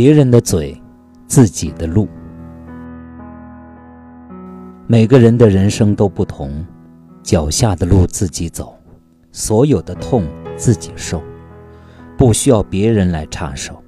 [0.00, 0.80] 别人的嘴，
[1.26, 2.06] 自己的路。
[4.86, 6.64] 每个人的人生都不同，
[7.20, 8.78] 脚下的路自己走，
[9.32, 10.22] 所有的痛
[10.56, 11.20] 自己受，
[12.16, 13.82] 不需要别人来插手。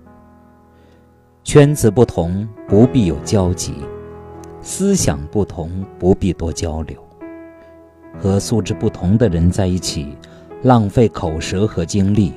[1.45, 3.75] 圈子不同，不必有交集；
[4.61, 7.01] 思想不同，不必多交流。
[8.19, 10.19] 和素质不同的人在一起，
[10.65, 12.35] 浪费口舌和精力，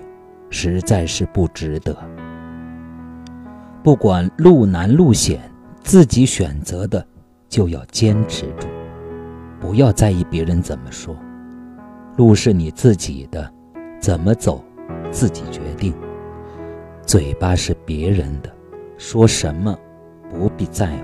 [0.52, 1.98] 实在是不值得。
[3.84, 5.42] 不管路难路险，
[5.84, 7.06] 自己选择的
[7.50, 8.66] 就要坚持住，
[9.60, 11.14] 不要在意别人怎么说。
[12.16, 13.52] 路是你自己的，
[14.00, 14.64] 怎么走
[15.12, 15.94] 自己决定。
[17.06, 18.50] 嘴巴是别人的，
[18.98, 19.78] 说什么
[20.32, 21.04] 不必在乎。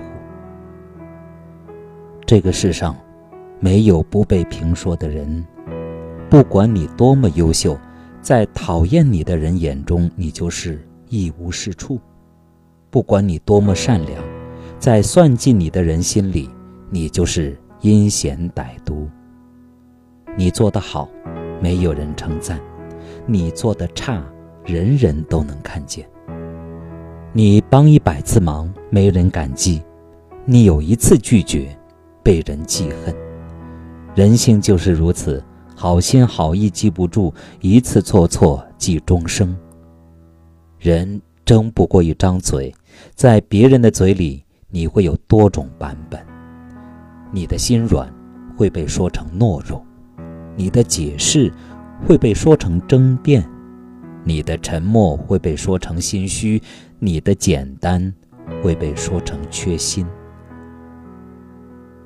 [2.24, 2.96] 这个世上
[3.58, 5.44] 没有不被评说的人，
[6.30, 7.78] 不管你多么优秀，
[8.22, 12.00] 在讨厌你的人眼中，你就是一无是处。
[12.90, 14.20] 不管你多么善良，
[14.80, 16.50] 在算计你的人心里，
[16.90, 19.08] 你就是阴险歹毒。
[20.36, 21.08] 你做得好，
[21.62, 22.58] 没有人称赞；
[23.26, 24.20] 你做的差，
[24.64, 26.04] 人人都能看见。
[27.32, 29.80] 你帮一百次忙，没人感激；
[30.44, 31.68] 你有一次拒绝，
[32.24, 33.14] 被人记恨。
[34.16, 35.40] 人性就是如此，
[35.76, 39.56] 好心好意记不住，一次错错记终生。
[40.80, 41.22] 人。
[41.42, 42.72] 争不过一张嘴，
[43.14, 46.20] 在别人的嘴里，你会有多种版本。
[47.32, 48.12] 你的心软
[48.56, 49.84] 会被说成懦弱，
[50.56, 51.52] 你的解释
[52.06, 53.48] 会被说成争辩，
[54.24, 56.60] 你的沉默会被说成心虚，
[56.98, 58.12] 你的简单
[58.62, 60.06] 会被说成缺心。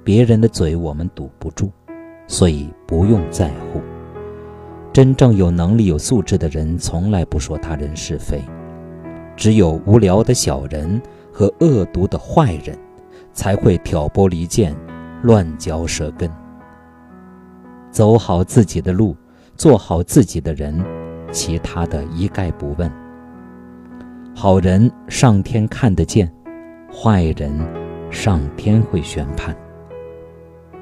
[0.03, 1.71] 别人的嘴我们堵不住，
[2.27, 3.81] 所以不用在乎。
[4.93, 8.43] 真正有能力、有素质的人，从来不说他人是非。
[9.37, 11.01] 只有无聊的小人
[11.33, 12.79] 和恶毒的坏人，
[13.33, 14.75] 才会挑拨离间、
[15.23, 16.31] 乱嚼舌根。
[17.91, 19.17] 走好自己的路，
[19.57, 20.85] 做好自己的人，
[21.31, 22.91] 其他的一概不问。
[24.35, 26.33] 好人上天看得见，
[26.93, 27.53] 坏人
[28.11, 29.57] 上天会宣判。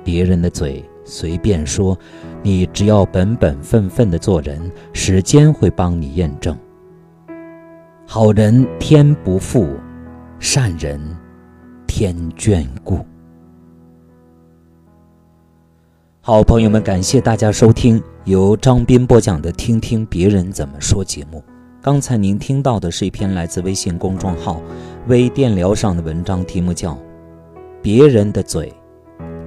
[0.02, 1.96] 别人的嘴随便说，
[2.42, 4.58] 你只要本本分分的做人，
[4.92, 6.56] 时间会帮你验证。
[8.14, 9.74] 好人天不负，
[10.38, 11.00] 善人
[11.86, 12.98] 天眷顾。
[16.20, 21.42] 好朋友们，感谢大家收听由张斌播讲的《听听别人怎么说》节目。
[21.80, 24.60] 刚才您听到的是一篇来自微信公众号
[25.08, 26.92] “微电疗”上的文章，题目叫
[27.80, 28.70] 《别人的嘴，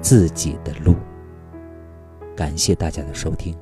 [0.02, 0.94] 自己的路》。
[2.36, 3.56] 感谢大家的收听。